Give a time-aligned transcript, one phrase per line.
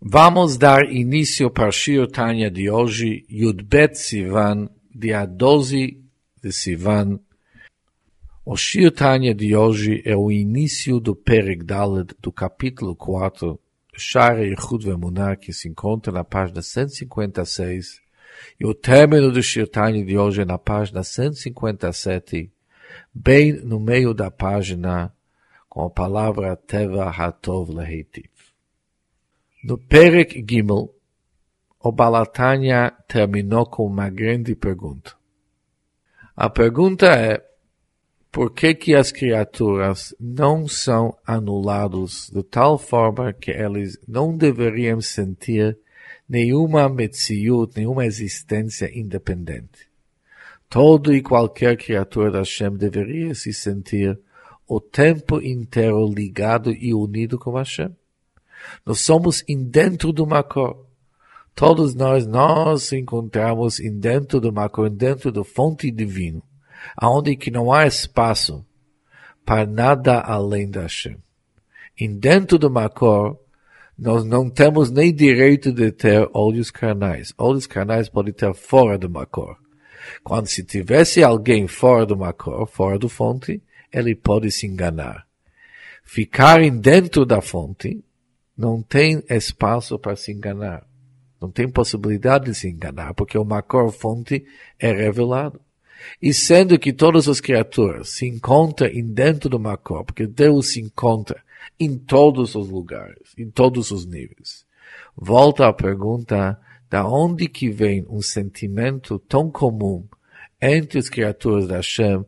[0.00, 6.00] Vamos dar início para Shir Tanya de hoje, Yudbet Sivan, dia 12
[6.40, 7.18] de Sivan.
[8.44, 11.64] O Shir Tanya de hoje é o início do Perek
[12.20, 13.58] do capítulo 4,
[13.92, 18.00] Shara Yichud Vemuná, que se encontra na página 156,
[18.60, 22.52] e o término do Shir Tanya de hoje é na página 157,
[23.12, 25.12] bem no meio da página,
[25.68, 28.37] com a palavra Teva Hatov Lehitiv.
[29.62, 30.94] No Perek Gimel,
[31.80, 35.16] o Balatanya terminou com uma grande pergunta.
[36.36, 37.44] A pergunta é,
[38.30, 45.00] por que que as criaturas não são anulados de tal forma que eles não deveriam
[45.00, 45.76] sentir
[46.28, 49.88] nenhuma metziut, nenhuma existência independente?
[50.68, 54.16] Todo e qualquer criatura da Hashem deveria se sentir
[54.68, 57.90] o tempo inteiro ligado e unido com Hashem.
[58.84, 60.86] Nós somos dentro do Makor.
[61.54, 66.40] Todos nós, nós encontramos dentro do Makor, dentro da fonte divina,
[66.96, 68.64] aonde que não há espaço
[69.44, 71.16] para nada além da Hashem.
[71.98, 73.36] E dentro do Makor,
[73.98, 77.34] nós não temos nem direito de ter olhos carnais.
[77.36, 79.56] Olhos carnais podem ter fora do Makor.
[80.22, 83.60] Quando se tivesse alguém fora do Makor, fora do fonte,
[83.92, 85.26] ele pode se enganar.
[86.04, 88.04] Ficar dentro da fonte
[88.58, 90.84] não tem espaço para se enganar.
[91.40, 94.44] Não tem possibilidade de se enganar, porque o Makor fonte
[94.76, 95.60] é revelado.
[96.20, 101.40] E sendo que todas as criaturas se encontram dentro do Makor, porque Deus se encontra
[101.78, 104.66] em todos os lugares, em todos os níveis.
[105.16, 106.58] Volta à pergunta,
[106.90, 110.04] da onde que vem um sentimento tão comum
[110.60, 112.24] entre as criaturas da Hashem,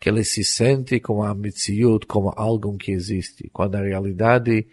[0.00, 4.66] que eles se sentem como a Mitziut, como algo que existe, quando na realidade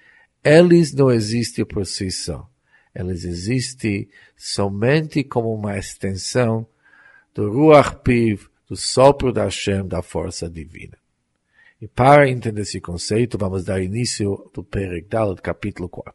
[0.44, 2.50] eles não existem por si só.
[2.94, 6.68] Eles existem somente como uma extensão
[7.34, 10.98] do Ruach Piv, do sopro da Hashem, da força divina.
[11.82, 16.14] E para entender esse conceito, vamos dar início do Perek Dalet, capítulo 4.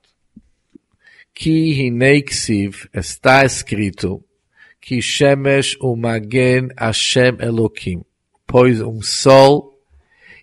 [1.35, 4.25] Ki Hineiksiv está escrito
[4.81, 8.05] que Shemesh Umagen Hashem Elohim,
[8.47, 9.77] pois um sol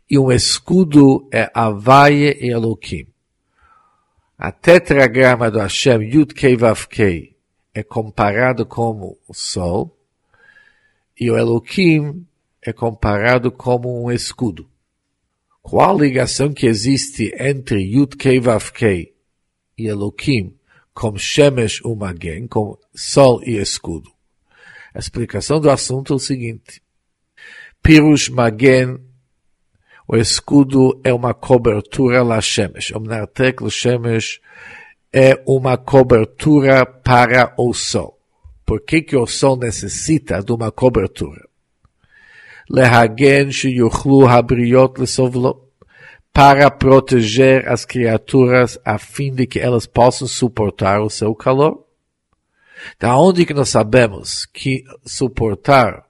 [0.10, 3.13] e um escudo é Havaye e Elohim.
[4.38, 7.38] A tetragrama do Hashem Yud Kei Vav Kei
[7.72, 9.96] é comparado como o sol
[11.20, 12.26] e o Elohim
[12.60, 14.68] é comparado como um escudo.
[15.62, 19.14] Qual a ligação que existe entre Yud Kei Vav Kei
[19.78, 20.58] e Elohim
[20.96, 24.12] como Shemesh Umagen, como sol e escudo?
[24.96, 26.82] A explicação do assunto é o seguinte.
[27.84, 29.00] Pirush Magen
[30.08, 32.92] o escudo é uma cobertura la Shemesh.
[32.92, 34.42] O Mnartek la Shemesh
[35.12, 38.20] é uma cobertura para o sol.
[38.66, 41.48] Por que, que o sol necessita de uma cobertura?
[42.70, 45.62] Lehagen sheyuchlu habriot lesovlo.
[46.34, 51.86] Para proteger as criaturas a fim de que elas possam suportar o seu calor.
[53.00, 56.04] Da onde que nós sabemos que suportar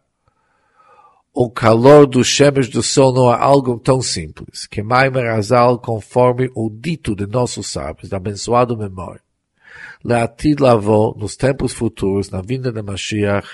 [1.35, 6.51] o calor do Shemesh do Sol não é algo tão simples, que Maimer Azal, conforme
[6.53, 9.21] o dito de nossos sábios, da abençoada memória.
[10.03, 13.47] Leatid lavou, nos tempos futuros, na vinda de Mashiach,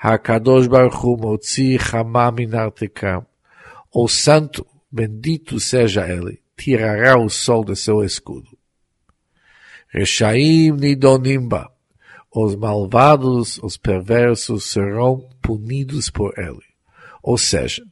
[0.00, 1.76] HaKadosh Baruch Hu Motzi
[2.34, 3.26] Minartekam.
[3.92, 8.56] O Santo, bendito seja Ele, tirará o sol de seu escudo.
[9.88, 11.70] Reshaim Nidonimba.
[12.34, 16.67] Os malvados, os perversos serão punidos por Ele.
[17.27, 17.83] Ou seja,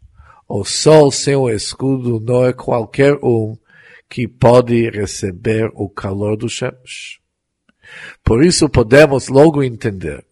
[0.47, 3.57] o sol sem o escudo não é qualquer um
[4.09, 7.21] que pode receber o calor do Shemesh.
[8.23, 10.25] Por isso podemos logo entender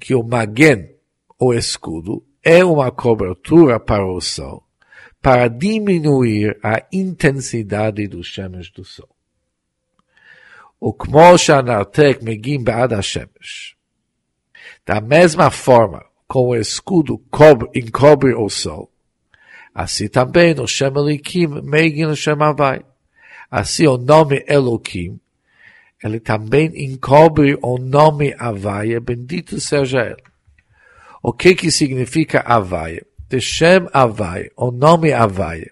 [0.00, 0.96] que o magen,
[1.38, 4.66] o escudo, é uma cobertura para o sol,
[5.22, 9.08] para diminuir a intensidade do Shemesh do sol.
[10.80, 13.76] O כמו שהנרתק מגיעים בעד השמש.
[14.86, 18.91] Da mesma forma com o escudo cobre, encobre o sol.
[19.73, 22.81] Assim também no Shem Elikim, Megin Shem Havai.
[23.51, 25.19] Assim o nome Elohim,
[26.03, 30.23] ele também encobre o nome Havai, bendito seja ele.
[31.21, 33.01] O que que significa Havai?
[33.27, 35.65] De Shem Havai, o nome Havai,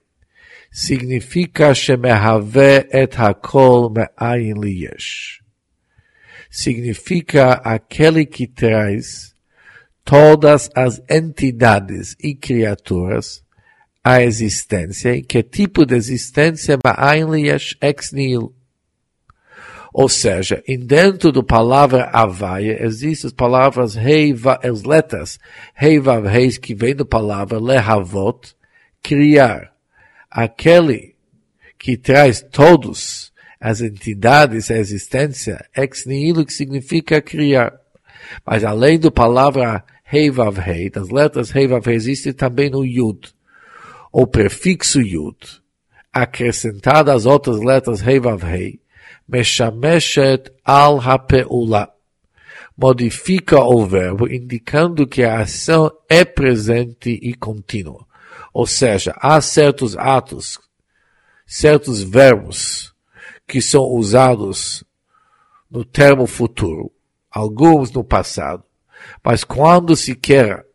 [0.72, 5.42] significa Shemehave et Hakol Me'ayin Liyesh.
[6.50, 9.33] Significa aquele que traz
[10.04, 13.44] todas as entidades e criaturas
[14.04, 15.16] à existência.
[15.16, 16.78] E que tipo de existência?
[17.82, 18.54] Ex nihil.
[19.94, 24.34] Ou seja, dentro da palavra Havaia existem as palavras Hei,
[24.64, 25.40] as letras
[25.80, 28.56] Hei, Vav, Reis, que vem da palavra Lehavot,
[29.04, 29.72] criar.
[30.32, 31.16] Aquele
[31.78, 37.72] que traz todos as entidades à existência, ex nihilo, que significa criar.
[38.44, 39.84] Mas além da palavra
[40.16, 40.30] Hei
[40.64, 43.34] Hei, das letras Heivav Hei existem também no Yud,
[44.12, 45.60] o prefixo Yud,
[46.14, 48.80] acrescentado às outras letras Hei Hei,
[49.28, 51.92] Meshameshet al Hapeula,
[52.78, 58.06] modifica o verbo indicando que a ação é presente e contínua.
[58.54, 60.60] Ou seja, há certos atos,
[61.44, 62.94] certos verbos
[63.48, 64.84] que são usados
[65.72, 66.92] no termo futuro,
[67.32, 68.64] alguns no passado,
[69.24, 70.66] mas quando se quer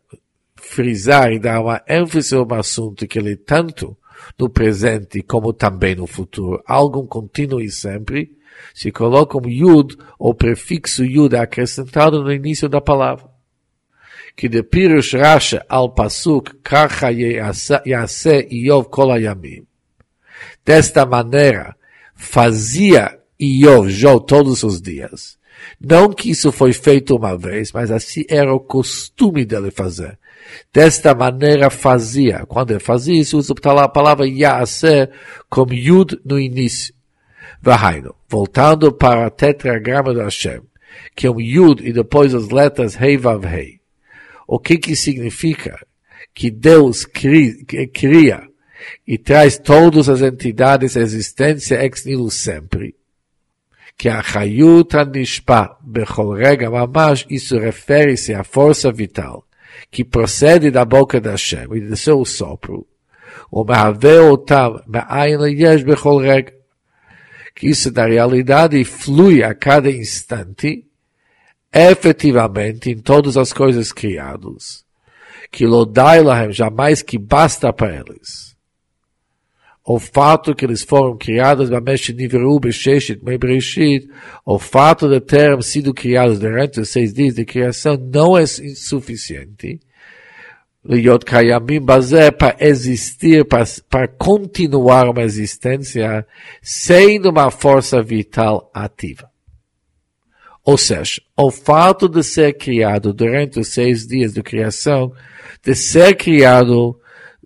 [0.55, 3.97] frisar e dar uma ênfase a um assunto que ele tanto
[4.37, 8.31] no presente como também no futuro, algo contínuo e sempre,
[8.73, 13.25] se coloca um yud, ou prefixo yud acrescentado no início da palavra.
[14.35, 19.65] Que de Pirush Rasha al Pasuk, Kacha Yase Iov Kol Hayamim.
[20.65, 21.75] Desta maneira,
[22.15, 25.38] fazia Iov Jó todos os dias.
[25.79, 30.17] Não que isso foi feito uma vez, mas assim era o costume dele fazer.
[30.73, 32.45] Desta maneira fazia.
[32.45, 35.09] Quando ele fazia isso, usa a palavra Yase
[35.49, 36.93] como Yud no início.
[37.61, 40.61] Vahaino, voltando para o tetragrama do Hashem,
[41.15, 43.79] que é um Yud e depois as letras Hei Vav Hei.
[44.47, 45.77] O que que significa?
[46.33, 48.47] Que Deus cria
[49.05, 52.95] e traz todas as entidades à existência ex nihilo sempre.
[53.97, 59.45] Que a Chayut Anishpa Bechol Rega Mamash, isso refere-se à força vital,
[59.91, 62.87] que procede da boca da Hashem e do seu sopro.
[63.51, 66.59] O Mahave Otam Ma'ayin Yesh Bechol Rega
[67.59, 70.85] que isso na realidade flui a cada instante,
[71.73, 74.85] efetivamente em todas as coisas criadas,
[75.51, 78.48] que lodai lahem jamais que basta para eles
[79.91, 84.07] o fato que eles foram criados, Mamesh Nivru Besheshit Mebreshit,
[84.45, 89.79] o fato de terem sido criados durante os seis dias de criação não é insuficiente.
[90.85, 96.23] Liot Kayamim Bazé para existir, para, para continuar uma existência
[96.61, 99.27] sem uma força vital ativa.
[100.63, 105.11] Ou seja, o fato de ser criado durante os seis dias de criação,
[105.63, 106.95] de ser criado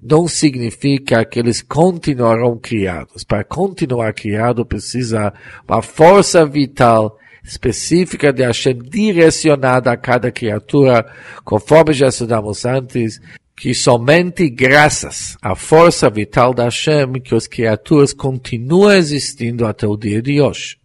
[0.04, 3.24] não significa que eles continuarão criados.
[3.24, 5.34] Para continuar criado precisa
[5.68, 11.06] uma força vital específica de Hashem direcionada a cada criatura,
[11.44, 13.20] conforme já estudamos antes,
[13.56, 19.98] que somente graças à força vital da Hashem que as criaturas continuam existindo até o
[19.98, 20.78] dia de hoje.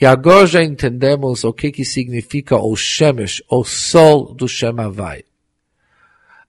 [0.00, 5.22] E agora já entendemos o que, que significa o Shemesh, o sol do Shem Havai.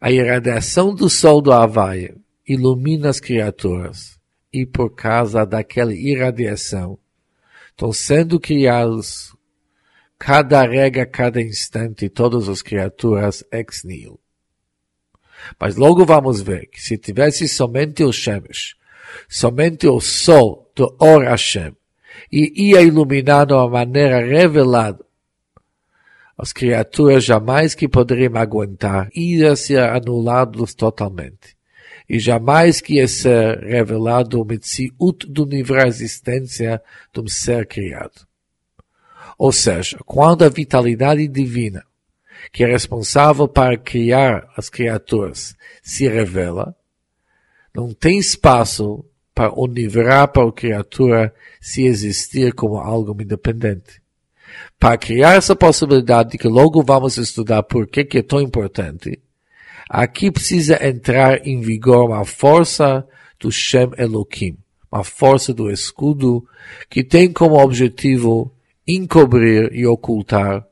[0.04, 2.16] A irradiação do sol do Havai
[2.48, 4.20] ilumina as criaturas
[4.52, 6.98] e por causa daquela irradiação
[7.70, 9.32] estão sendo criados
[10.18, 14.20] cada rega, cada instante, todas as criaturas ex nihilo.
[15.60, 18.76] Mas logo vamos ver que se tivesse somente o Shemesh,
[19.30, 21.76] somente o Sol do Or Hashem,
[22.32, 25.06] e ia iluminar de uma maneira revelada,
[26.38, 31.56] as criaturas jamais que poderiam aguentar, ia ser anulados totalmente.
[32.10, 36.82] E jamais que ia ser revelado o Metziut do de existência
[37.14, 38.28] de um ser criado.
[39.38, 41.84] Ou seja, quando a vitalidade divina,
[42.52, 46.76] que é responsável para criar as criaturas, se revela,
[47.74, 54.01] não tem espaço para univerar para a criatura se existir como algo independente.
[54.82, 59.22] Para criar essa possibilidade que logo vamos estudar por que, que é tão importante,
[59.88, 63.08] aqui precisa entrar em vigor uma força
[63.40, 64.58] do Shem Elohim,
[64.92, 66.44] uma força do escudo
[66.90, 68.52] que tem como objetivo
[68.88, 70.66] encobrir e ocultar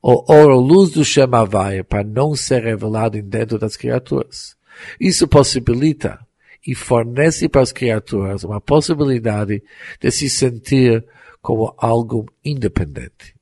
[0.00, 4.54] o ouro luz do Shem Havaya para não ser revelado dentro das criaturas.
[5.00, 6.20] Isso possibilita
[6.64, 9.60] e fornece para as criaturas uma possibilidade
[10.00, 11.04] de se sentir
[11.42, 13.35] como algo independente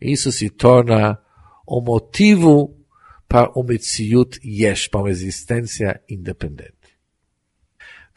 [0.00, 1.18] Isso se torna
[1.66, 2.74] o um motivo
[3.28, 6.80] para o Metziut Yesh, para uma existência independente.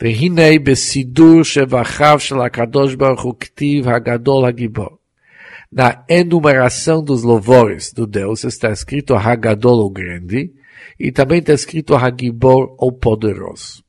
[0.01, 4.97] והנה בסידור שבחיו של הקדוש ברוך הוא כתיב הגדול הגיבור.
[5.75, 10.53] Na enumeração dos louvores do Deus está escrito Hagadol, o grande,
[10.99, 13.83] e também está escrito Hagibor, o poderoso.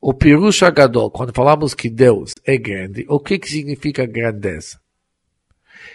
[0.00, 4.80] O Pirush Hagadol, quando falamos que Deus é grande, o que, que significa grandeza?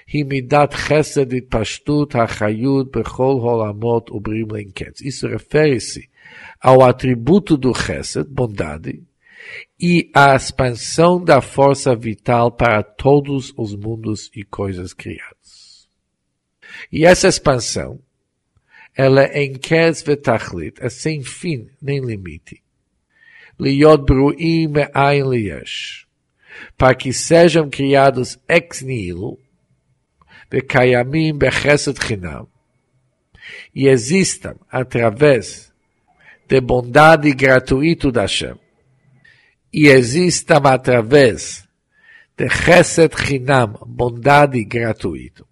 [0.10, 5.02] היא מידת חסד התפשטות החיות בכל העולמות ובריאים לאין קץ.
[5.02, 6.02] Isso refere-se
[6.62, 9.04] ao atributo do chesed, bondade,
[9.80, 15.88] e à expansão da força vital para todos os mundos e coisas criadas.
[16.92, 18.00] E essa expansão,
[18.96, 22.64] ela é em Kes Vetachlit, é sem fim nem limite.
[23.60, 26.08] Liot Bruim Me'ain Liyesh,
[26.78, 29.38] para que sejam criados ex nihilo,
[30.51, 32.49] Bekayamim Bechesed Chinam,
[33.75, 35.73] e existam através
[36.49, 38.57] de bondade gratuito da Hashem
[39.73, 41.67] e existam através
[42.37, 45.47] de Chesed Chinam, bondade gratuito.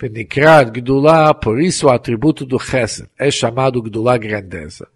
[0.00, 4.88] Venikrat Gdulá, por isso o atributo do Chesed é chamado Gdulá grandeza.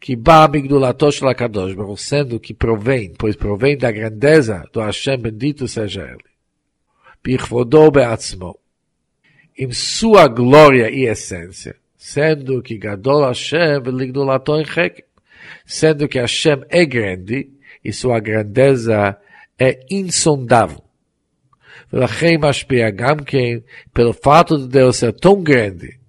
[0.00, 5.18] Que Ba Migdulato Shel HaKadosh Baruch sendo que provém, pois provém da grandeza do Hashem,
[5.18, 6.33] bendito seja Ele.
[7.23, 8.57] Bichvodó Beatzmo.
[9.57, 15.03] Em sua glória e essência sendo que Gadol Hashem Ligdolato Enchek,
[15.65, 17.49] sendo que Hashem é grande
[17.83, 19.17] e sua grandeza
[19.59, 20.81] é insondável.
[21.93, 23.57] ולכן משפיע גם כן,
[23.93, 25.99] pelo fato de Deus ser tão grande,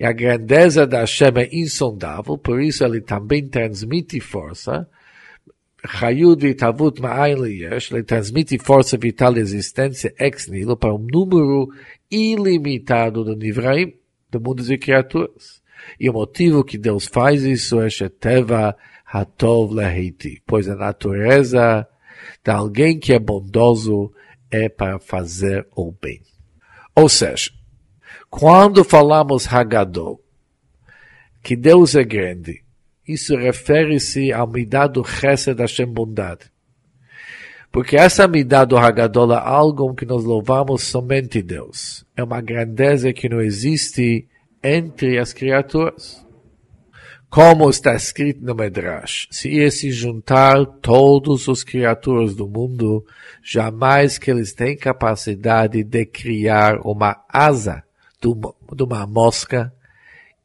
[0.00, 4.88] e a grandeza da Hashem é insondável, por isso ele também transmite força,
[5.85, 11.67] Chayud e Tavut Liyesh, ele transmite força vital e existência ex nihilo para um número
[12.09, 13.93] ilimitado de Nivraim,
[14.31, 15.61] do mundo de criaturas.
[15.99, 18.75] E o motivo que Deus faz isso é Sheteva
[19.05, 21.87] Hatov Leheiti, pois a natureza
[22.43, 24.11] de alguém que é bondoso
[24.49, 26.21] é para fazer o bem.
[26.95, 27.51] Ou seja,
[28.29, 30.23] quando falamos Hagadol,
[31.43, 32.62] que Deus é grande,
[33.07, 36.51] isso refere-se à midah do Chesed Hashem bondade.
[37.71, 42.05] Porque essa midah do Hagadol é algo que nós louvamos somente Deus.
[42.15, 44.27] É uma grandeza que não existe
[44.63, 46.23] entre as criaturas.
[47.29, 53.03] Como está escrito no Medrash, se ia se juntar todos os criaturas do mundo,
[53.43, 57.83] jamais que eles têm capacidade de criar uma asa
[58.21, 59.73] de uma mosca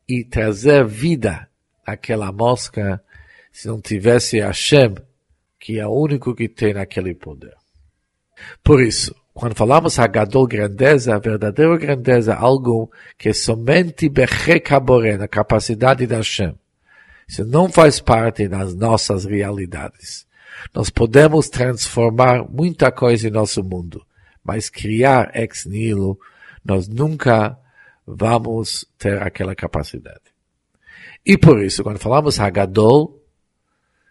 [0.09, 1.48] e trazer vida
[1.93, 3.03] àquela mosca
[3.53, 4.95] se não tivesse Hashem
[5.59, 7.55] que é o único que tem aquele poder.
[8.63, 15.29] Por isso, quando falamos Hagadol grandeza, a verdadeira grandeza algo que somente Bechek Haboré, na
[15.29, 16.55] capacidade da Hashem.
[17.29, 20.27] Isso não faz parte das nossas realidades.
[20.75, 24.05] Nós podemos transformar muita coisa em nosso mundo,
[24.43, 26.19] mas criar ex nihilo,
[26.65, 27.59] nós nunca
[28.07, 30.28] vamos ter aquela capacidade.
[31.25, 33.23] E por isso, quando falamos Hagadol,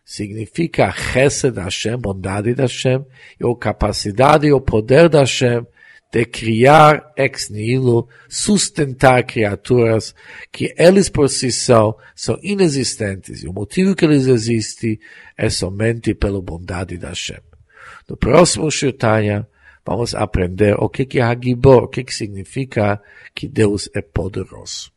[0.06, 3.06] significa a chesed da Hashem, bondade da Hashem,
[3.40, 5.66] e a capacidade e o poder da Hashem
[6.12, 10.16] de criar ex nihilo, sustentar criaturas
[10.52, 13.44] que eles por si só são inexistentes.
[13.44, 15.00] E o motivo que eles existem
[15.38, 17.42] é somente pela bondade da Hashem.
[18.08, 19.48] No próximo Shirtanya,
[19.86, 23.02] vamos aprender o que é Hagibor, o que significa
[23.36, 24.97] que Deus é poderoso.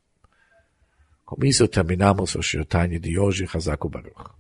[1.30, 4.39] Com isso terminamos o Shirtanya de hoje, Hazaku Baruch.